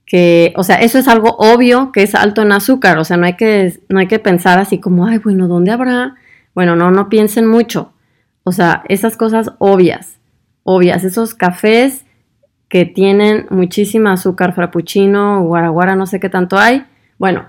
[0.06, 3.26] que, o sea, eso es algo obvio que es alto en azúcar, o sea, no
[3.26, 6.16] hay que, no hay que pensar así como, ay, bueno, ¿dónde habrá?
[6.54, 7.92] Bueno, no, no piensen mucho.
[8.44, 10.18] O sea, esas cosas obvias,
[10.62, 12.04] obvias, esos cafés
[12.68, 16.84] que tienen muchísima azúcar, frappuccino, guaraguara, no sé qué tanto hay.
[17.18, 17.46] Bueno,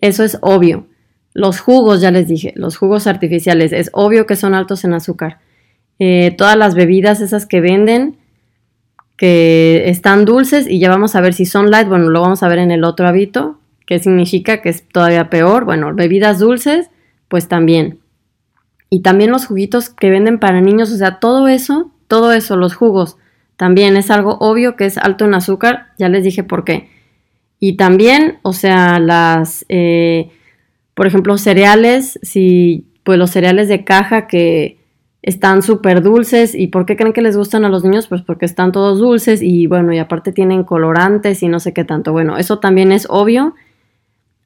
[0.00, 0.86] eso es obvio.
[1.34, 5.40] Los jugos, ya les dije, los jugos artificiales, es obvio que son altos en azúcar.
[5.98, 8.16] Eh, todas las bebidas esas que venden,
[9.16, 12.48] que están dulces y ya vamos a ver si son light, bueno, lo vamos a
[12.48, 16.90] ver en el otro hábito, que significa que es todavía peor, bueno, bebidas dulces,
[17.28, 18.00] pues también.
[18.90, 22.74] Y también los juguitos que venden para niños, o sea, todo eso, todo eso, los
[22.74, 23.16] jugos,
[23.56, 26.88] también es algo obvio que es alto en azúcar, ya les dije por qué.
[27.60, 30.30] Y también, o sea, las, eh,
[30.94, 34.83] por ejemplo, cereales, si, pues los cereales de caja que
[35.24, 36.54] están súper dulces.
[36.54, 38.08] ¿Y por qué creen que les gustan a los niños?
[38.08, 41.82] Pues porque están todos dulces y bueno, y aparte tienen colorantes y no sé qué
[41.82, 42.12] tanto.
[42.12, 43.54] Bueno, eso también es obvio.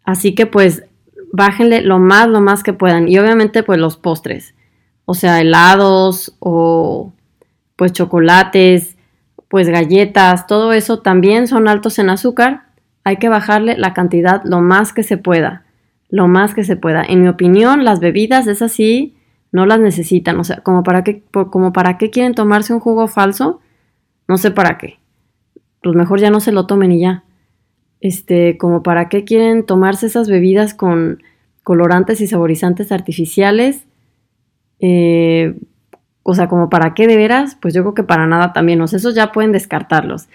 [0.05, 0.85] Así que pues
[1.33, 3.09] bájenle lo más, lo más que puedan.
[3.09, 4.55] Y obviamente pues los postres.
[5.05, 7.13] O sea, helados o
[7.75, 8.97] pues chocolates,
[9.49, 12.67] pues galletas, todo eso también son altos en azúcar.
[13.03, 15.65] Hay que bajarle la cantidad lo más que se pueda.
[16.09, 17.03] Lo más que se pueda.
[17.03, 19.18] En mi opinión, las bebidas es así
[19.53, 23.09] no las necesitan, o sea, como para qué, como para qué quieren tomarse un jugo
[23.09, 23.61] falso,
[24.27, 24.99] no sé para qué.
[25.83, 27.25] Pues mejor ya no se lo tomen y ya.
[28.01, 31.23] Este, como para qué quieren tomarse esas bebidas con
[31.63, 33.87] colorantes y saborizantes artificiales.
[34.81, 35.59] Eh,
[36.23, 38.81] o sea, como para qué de veras, pues yo creo que para nada también.
[38.83, 40.29] O sea, esos ya pueden descartarlos.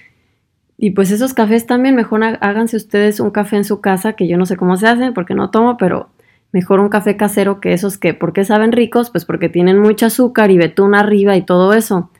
[0.77, 4.37] Y pues esos cafés también, mejor háganse ustedes un café en su casa, que yo
[4.37, 6.09] no sé cómo se hacen porque no tomo, pero
[6.53, 9.09] mejor un café casero que esos que, ¿por qué saben ricos?
[9.09, 12.11] Pues porque tienen mucho azúcar y betún arriba y todo eso.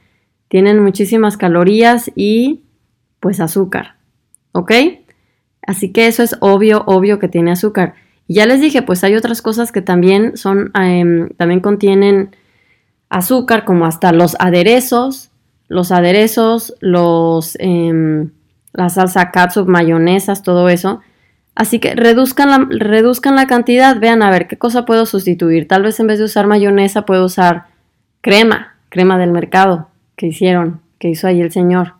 [0.49, 2.63] Tienen muchísimas calorías y
[3.19, 3.95] pues azúcar.
[4.51, 4.71] ¿Ok?
[5.65, 7.93] Así que eso es obvio, obvio que tiene azúcar.
[8.27, 12.35] Y ya les dije, pues hay otras cosas que también son, em, también contienen
[13.09, 15.29] azúcar, como hasta los aderezos,
[15.67, 18.27] los aderezos, los, eh,
[18.73, 21.01] la salsa catsup, mayonesas, todo eso
[21.55, 25.67] Así que reduzcan la, reduzcan la cantidad, vean a ver qué cosa puedo sustituir.
[25.67, 27.65] Tal vez en vez de usar mayonesa puedo usar
[28.21, 31.93] crema, crema del mercado que hicieron, que hizo ahí el señor.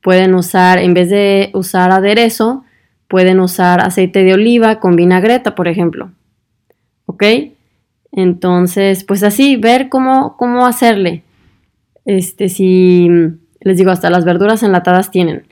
[0.00, 2.64] Pueden usar, en vez de usar aderezo,
[3.06, 6.10] pueden usar aceite de oliva con vinagreta, por ejemplo.
[7.06, 7.22] ¿Ok?
[8.10, 11.22] Entonces, pues así, ver cómo, cómo hacerle.
[12.04, 13.08] Este, si
[13.60, 15.44] les digo, hasta las verduras enlatadas tienen.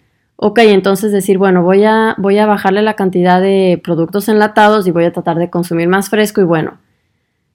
[0.42, 4.90] Ok, entonces decir, bueno, voy a, voy a bajarle la cantidad de productos enlatados y
[4.90, 6.78] voy a tratar de consumir más fresco y bueno,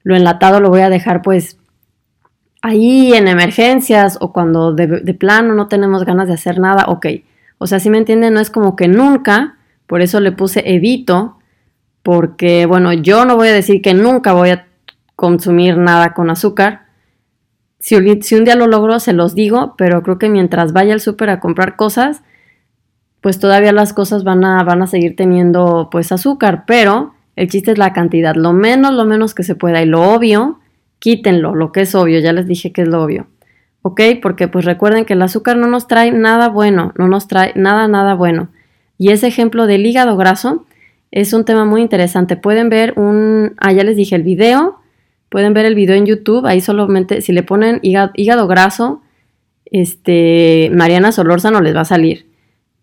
[0.04, 1.58] lo enlatado lo voy a dejar pues
[2.62, 7.08] ahí en emergencias o cuando de, plano no tenemos ganas de hacer nada, ok.
[7.58, 11.40] O sea, si me entienden, no es como que nunca, por eso le puse evito,
[12.04, 14.68] porque bueno, yo no voy a decir que nunca voy a
[15.16, 16.86] consumir nada con azúcar.
[17.80, 21.02] Si, si un día lo logro, se los digo, pero creo que mientras vaya al
[21.02, 22.22] súper a comprar cosas,
[23.26, 27.72] pues todavía las cosas van a, van a seguir teniendo pues azúcar, pero El chiste
[27.72, 29.82] es la cantidad, lo menos, lo menos que se pueda.
[29.82, 30.60] Y lo obvio,
[31.00, 33.26] quítenlo, lo que es obvio, ya les dije que es lo obvio.
[33.82, 34.00] ¿Ok?
[34.22, 37.88] Porque pues recuerden que el azúcar no nos trae nada bueno, no nos trae nada,
[37.88, 38.50] nada bueno.
[39.00, 40.68] Y ese ejemplo del hígado graso
[41.10, 42.38] es un tema muy interesante.
[42.38, 44.78] Pueden ver un, ah, ya les dije el video,
[45.30, 49.02] pueden ver el video en YouTube, ahí solamente si le ponen hígado, graso,
[49.66, 52.25] este, Mariana Solórzano les va a salir.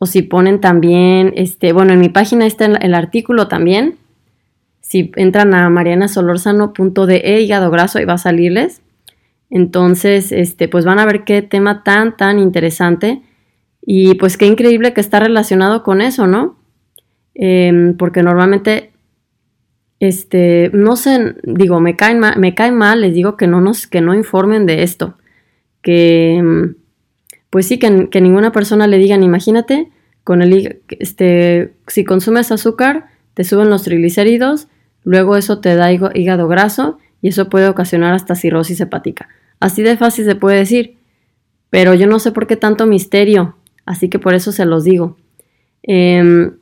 [0.02, 3.98] O si ponen también, este, bueno, en mi página está el, artículo también.
[4.80, 8.82] Si entran a marianasolórzano.de hígado graso, ahí va a salirles.
[9.48, 13.22] Entonces, este, pues van a ver qué tema tan, tan interesante.
[13.80, 16.56] Y pues qué increíble que está relacionado con eso, ¿no?
[17.36, 18.90] Em, porque normalmente,
[20.00, 23.86] este, no sé, digo, me cae mal, me cae mal, les digo que no nos,
[23.86, 25.14] que no informen de esto.
[25.80, 26.74] Que, em,
[27.52, 29.90] pues sí, que, ninguna persona le digan, imagínate,
[30.24, 34.68] con el, este, si consumes azúcar, te suben los triglicéridos,
[35.04, 39.28] luego eso te da hígado graso y eso puede ocasionar hasta cirrosis hepática.
[39.60, 40.96] Así de fácil se puede decir,
[41.68, 45.18] pero yo no sé por qué tanto misterio, así que por eso se los digo.
[45.82, 46.52] Em,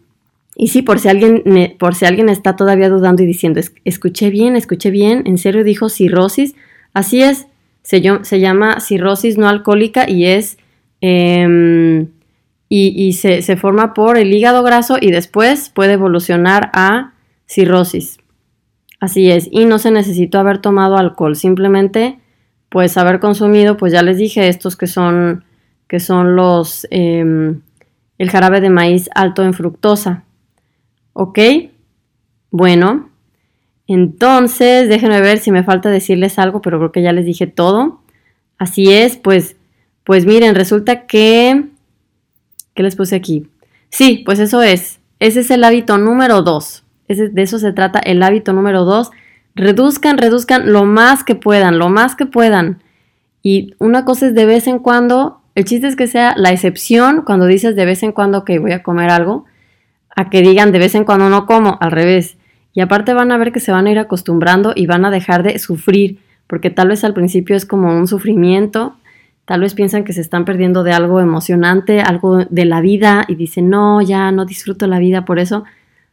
[0.56, 1.44] y sí, por si alguien,
[1.78, 5.88] por si alguien está todavía dudando y diciendo, escuché bien, escuché bien, en serio dijo
[5.88, 6.56] cirrosis,
[6.94, 7.46] así es,
[7.82, 8.00] se
[8.40, 10.58] llama cirrosis no alcohólica y es,
[11.00, 12.08] em,
[12.68, 17.14] y, se, forma por el hígado graso y después puede evolucionar a
[17.46, 18.18] cirrosis.
[19.00, 22.18] Así es, y no se necesitó haber tomado alcohol, simplemente
[22.68, 25.44] pues haber consumido, pues ya les dije, estos que son,
[25.88, 27.62] que son los, em,
[28.18, 30.22] el jarabe de maíz alto en fructosa.
[31.12, 31.38] ¿Ok?
[32.52, 33.10] Bueno,
[33.88, 38.00] entonces déjenme ver si me falta decirles algo, pero creo que ya les dije todo.
[38.56, 39.56] Así es, pues,
[40.04, 41.64] pues miren, resulta que...
[42.74, 43.48] ¿Qué les puse aquí?
[43.88, 45.00] Sí, pues eso es.
[45.18, 46.84] Ese es el hábito número dos.
[47.08, 49.10] de eso se trata el hábito número dos.
[49.54, 52.82] Reduzcan, reduzcan lo más que puedan, lo más que puedan.
[53.42, 57.22] Y una cosa es de vez en cuando, el chiste es que sea la excepción
[57.22, 59.46] cuando dices de vez en cuando que voy a comer algo
[60.16, 62.36] a que digan de vez en cuando no como, al revés.
[62.72, 65.42] Y aparte van a ver que se van a ir acostumbrando y van a dejar
[65.42, 68.96] de sufrir, porque tal vez al principio es como un sufrimiento,
[69.50, 73.34] tal vez piensan que se están perdiendo de algo emocionante, algo de la vida y
[73.34, 75.64] dicen, no, ya no disfruto la vida por eso.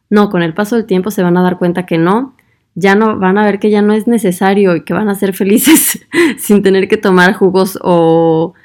[0.09, 2.33] No, con el paso del tiempo se van a dar cuenta que no,
[2.73, 5.35] ya no van a ver que ya no es necesario y que van a ser
[5.35, 6.03] felices
[6.39, 8.55] sin tener que tomar jugos o,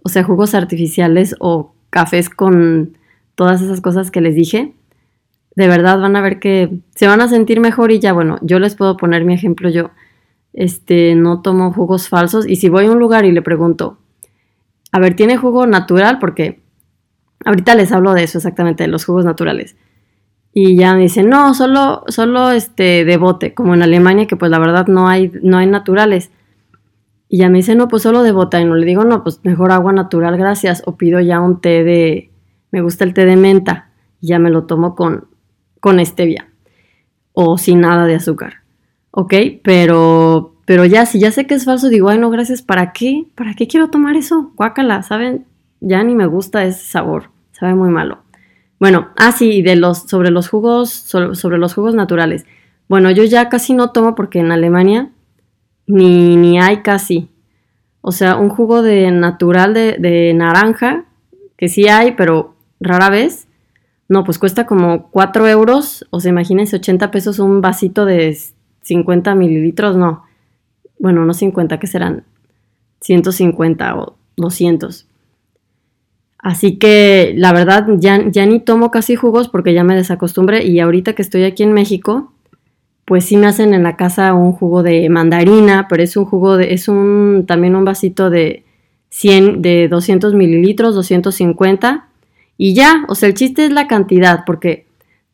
[0.00, 2.96] o sea, jugos artificiales o cafés con
[3.34, 4.74] todas esas cosas que les dije
[5.56, 8.60] de verdad van a ver que se van a sentir mejor y ya, bueno, yo
[8.60, 9.90] les puedo poner mi ejemplo, yo
[10.52, 13.98] este, no tomo jugos falsos y si voy a un lugar y le pregunto,
[14.92, 16.18] a ver, ¿tiene jugo natural?
[16.18, 16.62] Porque
[17.44, 19.76] ahorita les hablo de eso exactamente, de los jugos naturales.
[20.52, 24.50] Y ya me dicen, no, solo, solo este de bote, como en Alemania, que pues
[24.50, 26.30] la verdad no hay, no hay naturales.
[27.28, 28.60] Y ya me dicen, no, pues solo de bota.
[28.60, 30.82] Y no le digo, no, pues mejor agua natural, gracias.
[30.86, 32.32] O pido ya un té de,
[32.72, 33.90] me gusta el té de menta.
[34.20, 35.28] Y ya me lo tomo con,
[35.78, 36.48] con stevia
[37.32, 38.54] o sin nada de azúcar.
[39.12, 39.34] ¿Ok?
[39.62, 43.26] Pero, pero ya, si ya sé que es falso, digo, ay, no, gracias, ¿para qué?
[43.34, 44.52] ¿Para qué quiero tomar eso?
[44.54, 45.44] Guácala, ¿saben?
[45.80, 48.18] Ya ni me gusta ese sabor, sabe muy malo.
[48.78, 52.46] Bueno, ah, sí, de los, sobre los jugos, sobre, los jugos naturales.
[52.88, 55.10] Bueno, yo ya casi no tomo porque en Alemania
[55.88, 57.30] ni, ni hay casi.
[58.00, 61.04] O sea, un jugo de natural de, de naranja,
[61.56, 63.48] que sí hay, pero rara vez,
[64.08, 68.38] no, pues cuesta como 4 euros, o sea, imagínense 80 pesos un vasito de
[68.82, 70.29] 50 mililitros, no.
[71.00, 72.24] Bueno, no 50, que serán
[73.00, 75.06] 150 o 200.
[76.38, 80.78] Así que la verdad ya, ya ni tomo casi jugos porque ya me desacostumbré y
[80.78, 82.32] ahorita que estoy aquí en México,
[83.04, 86.56] pues sí me hacen en la casa un jugo de mandarina, pero es un jugo
[86.56, 88.64] de, es un, también un vasito de
[89.08, 92.08] 100, de 200 mililitros, 250
[92.56, 94.86] y ya, o sea, el chiste es la cantidad, porque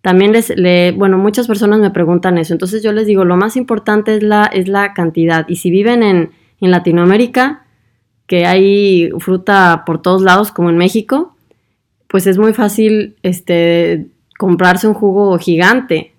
[0.06, 2.52] también les, le, bueno, muchas personas me preguntan eso.
[2.54, 5.48] Entonces yo les digo, lo más importante es la, es la cantidad.
[5.48, 6.30] Y si viven en,
[6.60, 7.64] en Latinoamérica,
[8.28, 11.34] que hay fruta por todos lados, como en México,
[12.06, 14.06] pues es muy fácil este,
[14.38, 16.12] comprarse un jugo gigante,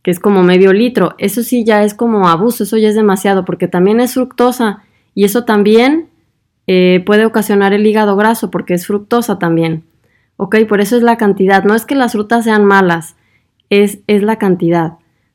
[0.00, 1.14] que es como medio litro.
[1.18, 4.82] Eso sí ya es como abuso, eso ya es demasiado, porque también es fructosa
[5.14, 6.08] y eso también
[6.66, 9.84] eh, puede ocasionar el hígado graso, porque es fructosa también.
[10.40, 10.56] ¿Ok?
[10.66, 11.64] Por eso es la cantidad.
[11.64, 13.14] No es que las frutas sean malas,
[13.68, 14.94] es, es la cantidad.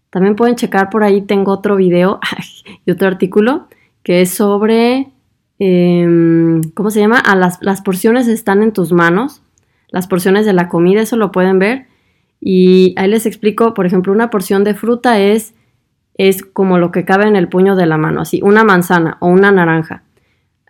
[0.10, 2.20] También pueden checar por ahí, tengo otro video
[2.86, 3.68] y otro artículo
[4.02, 5.12] que es sobre,
[5.60, 7.20] em, ¿cómo se llama?
[7.20, 9.44] A las, las porciones están en tus manos,
[9.90, 11.86] las porciones de la comida, eso lo pueden ver.
[12.40, 15.54] Y ahí les explico, por ejemplo, una porción de fruta es,
[16.16, 19.28] es como lo que cabe en el puño de la mano, así, una manzana o
[19.28, 20.04] una naranja.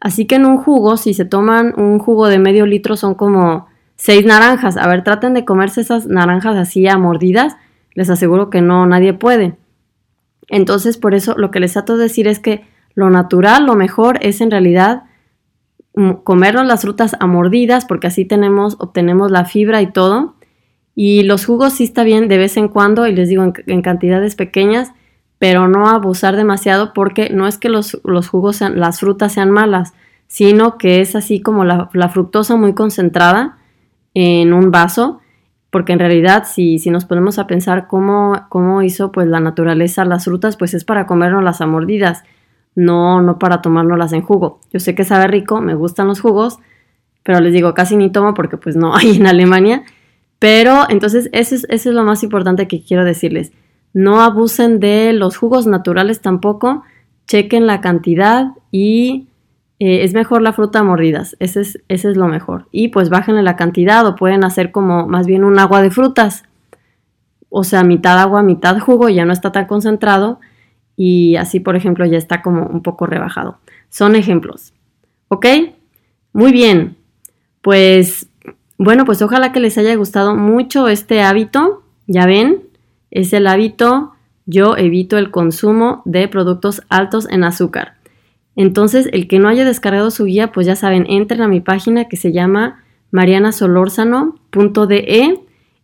[0.02, 3.68] Así que en un jugo, si se toman un jugo de medio litro, son como
[3.96, 4.78] seis naranjas.
[4.78, 7.56] A ver, traten de comerse esas naranjas así a mordidas.
[7.94, 9.56] Les aseguro que no, nadie puede.
[10.50, 14.20] Entonces, por eso lo que les trato de decir es que lo natural, lo mejor
[14.22, 15.04] es en realidad
[15.96, 20.36] mm, comernos las frutas a mordidas, porque así tenemos, obtenemos la fibra y todo.
[20.96, 24.36] Y los jugos sí está bien de vez en cuando, y les digo en, cantidades
[24.36, 24.94] pequeñas,
[25.38, 29.94] pero no abusar demasiado porque no es que los, jugos sean, las frutas sean malas,
[30.28, 33.58] sino que es así como la, fructosa muy concentrada
[34.16, 35.22] en un vaso,
[35.70, 40.04] porque en realidad si, si nos ponemos a pensar cómo, cómo hizo pues la naturaleza
[40.06, 42.24] las frutas, pues es para comernos las a mordidas,
[42.74, 44.60] no, no para tomárnoslas en jugo.
[44.74, 46.58] Yo sé que sabe rico, me gustan los jugos,
[47.22, 49.84] pero les digo, casi ni tomo porque pues no hay en Alemania
[50.40, 53.52] pero entonces eso es, eso es lo más importante que quiero decirles.
[53.94, 56.84] No abusen de los jugos naturales tampoco.
[57.28, 59.28] Chequen la cantidad y
[59.80, 61.36] eh, es mejor la fruta a mordidas.
[61.40, 62.68] Ese es, ese es lo mejor.
[62.72, 66.44] Y pues bájenle la cantidad o pueden hacer como más bien un agua de frutas.
[67.50, 70.40] O sea, mitad agua, mitad jugo, ya no está tan concentrado.
[70.98, 73.60] Y así, por ejemplo, ya está como un poco rebajado.
[73.90, 74.74] Son ejemplos.
[75.28, 75.46] ¿Ok?
[76.34, 76.98] Muy bien.
[77.62, 78.30] Pues
[78.78, 81.84] bueno, pues ojalá que les haya gustado mucho este hábito.
[82.08, 82.64] Ya ven,
[83.12, 84.16] es el hábito
[84.46, 87.95] yo evito el consumo de productos altos en azúcar.
[88.56, 92.08] Entonces, el que no haya descargado su guía, pues ya saben, entren a mi página
[92.08, 95.40] que se llama marianasolorzano.de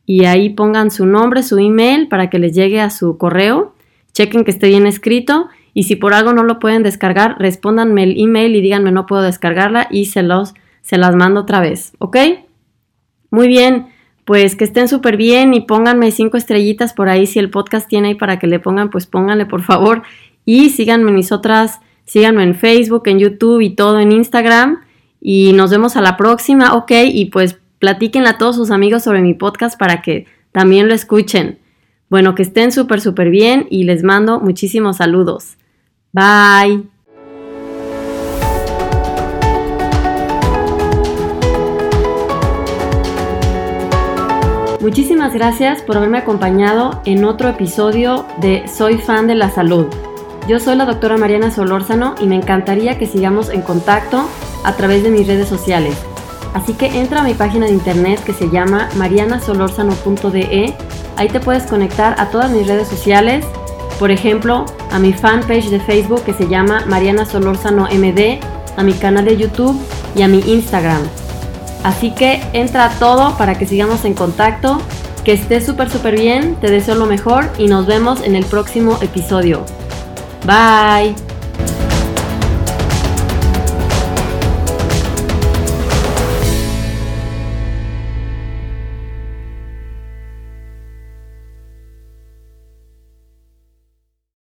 [0.05, 3.76] y ahí pongan su nombre, su email para que les llegue a su correo.
[4.13, 8.19] Chequen que esté bien escrito y si por algo no lo pueden descargar, respóndanme el
[8.19, 12.17] email y díganme no puedo descargarla y se los se las mando otra vez, ¿ok?
[13.30, 13.88] Muy bien,
[14.26, 17.28] pues que estén súper bien y pónganme cinco estrellitas por ahí.
[17.28, 20.01] Si el podcast tiene ahí para que le pongan, pues pónganle por favor.
[20.43, 24.82] Y síganme mis otras, síganme en Facebook, en YouTube y todo en Instagram.
[25.20, 26.91] Y nos vemos a la próxima, ok.
[27.12, 31.60] Y pues platiquen a todos sus amigos sobre mi podcast para que también lo escuchen.
[32.10, 35.58] Bueno, que estén súper, súper bien y les mando muchísimos saludos.
[36.12, 36.84] Bye.
[44.82, 49.86] Muchísimas gracias por haberme acompañado en otro episodio de Soy fan de la salud.
[50.52, 54.28] Yo soy la doctora Mariana Solórzano y me encantaría que sigamos en contacto
[54.66, 55.95] a través de mis redes sociales.
[56.54, 60.74] Así que entra a mi página de internet que se llama marianasolorzano.de.
[61.16, 63.45] Ahí te puedes conectar a todas mis redes sociales,
[63.97, 68.41] por ejemplo, a mi fanpage de Facebook que se llama Mariana Solórzano MD,
[68.76, 69.80] a mi canal de YouTube
[70.18, 71.02] y a mi Instagram.
[71.86, 74.82] Así que entra todo para que sigamos en contacto.
[75.24, 76.56] Que estés súper, súper bien.
[76.56, 79.64] Te deseo lo mejor y nos vemos en el próximo episodio.
[80.45, 81.30] Bye.